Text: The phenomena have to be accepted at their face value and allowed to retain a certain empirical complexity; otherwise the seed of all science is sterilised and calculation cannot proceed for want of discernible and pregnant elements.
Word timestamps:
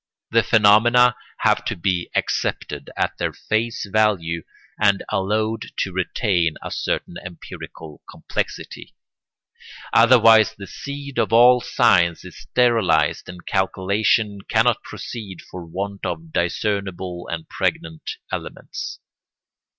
The 0.31 0.41
phenomena 0.41 1.15
have 1.41 1.63
to 1.65 1.75
be 1.75 2.09
accepted 2.15 2.89
at 2.97 3.19
their 3.19 3.31
face 3.33 3.85
value 3.85 4.41
and 4.79 5.03
allowed 5.09 5.65
to 5.77 5.91
retain 5.91 6.55
a 6.63 6.71
certain 6.71 7.17
empirical 7.23 8.01
complexity; 8.09 8.95
otherwise 9.93 10.55
the 10.57 10.65
seed 10.65 11.19
of 11.19 11.31
all 11.31 11.61
science 11.61 12.25
is 12.25 12.35
sterilised 12.35 13.29
and 13.29 13.45
calculation 13.45 14.39
cannot 14.49 14.81
proceed 14.81 15.39
for 15.43 15.63
want 15.67 16.03
of 16.03 16.33
discernible 16.33 17.27
and 17.29 17.47
pregnant 17.47 18.09
elements. 18.31 18.97